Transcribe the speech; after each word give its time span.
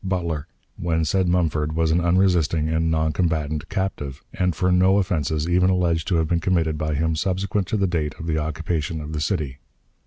Butler, 0.03 0.47
when 0.77 1.05
said 1.05 1.27
Mumford 1.27 1.75
was 1.75 1.91
an 1.91 2.01
unresisting 2.01 2.67
and 2.69 2.89
non 2.89 3.13
combatant 3.13 3.69
captive, 3.69 4.23
and 4.33 4.55
for 4.55 4.71
no 4.71 4.97
offenses 4.97 5.47
even 5.47 5.69
alleged 5.69 6.07
to 6.07 6.15
have 6.15 6.27
been 6.27 6.39
committed 6.39 6.75
by 6.75 6.95
him 6.95 7.15
subsequent 7.15 7.67
to 7.67 7.77
the 7.77 7.85
date 7.85 8.15
of 8.17 8.25
the 8.25 8.39
occupation 8.39 8.99
of 8.99 9.13
the 9.13 9.21
city. 9.21 9.59